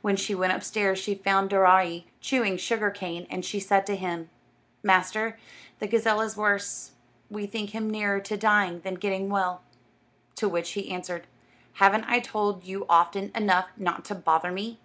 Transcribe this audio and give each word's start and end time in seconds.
When 0.00 0.16
she 0.16 0.34
went 0.34 0.54
upstairs 0.54 0.98
she 0.98 1.14
found 1.14 1.50
Daaraaee 1.50 2.04
chewing 2.22 2.56
sugar 2.56 2.90
cane, 2.90 3.26
and 3.28 3.44
she 3.44 3.60
said 3.60 3.84
to 3.84 3.96
him, 3.96 4.30
"Master, 4.82 5.38
the 5.78 5.86
gazelle 5.86 6.22
is 6.22 6.38
worse; 6.38 6.92
we 7.30 7.44
think 7.46 7.74
him 7.74 7.90
nearer 7.90 8.18
to 8.18 8.38
dying 8.38 8.80
than 8.80 8.94
getting 8.94 9.28
well." 9.28 9.60
To 10.36 10.48
which 10.48 10.70
he 10.70 10.90
answered: 10.90 11.26
"Haven't 11.74 12.04
I 12.08 12.18
told 12.18 12.64
you 12.64 12.86
often 12.88 13.30
enough 13.34 13.68
not 13.76 14.06
to 14.06 14.14
bother 14.14 14.52
me?" 14.52 14.78